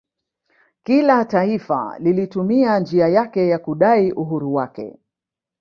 Kila 0.83 1.25
taifa 1.25 1.95
lilitumia 1.99 2.79
njia 2.79 3.07
yake 3.07 3.47
ya 3.47 3.59
kudai 3.59 4.11
uhuru 4.11 4.53
wake 4.53 4.99